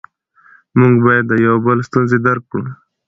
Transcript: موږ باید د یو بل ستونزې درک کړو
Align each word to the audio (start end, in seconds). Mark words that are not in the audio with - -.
موږ 0.79 0.95
باید 1.05 1.25
د 1.27 1.33
یو 1.45 1.55
بل 1.65 1.77
ستونزې 1.87 2.17
درک 2.25 2.43
کړو 2.51 2.65